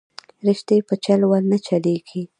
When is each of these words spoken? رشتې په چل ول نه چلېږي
رشتې 0.47 0.77
په 0.87 0.95
چل 1.03 1.21
ول 1.25 1.43
نه 1.51 1.57
چلېږي 1.65 2.21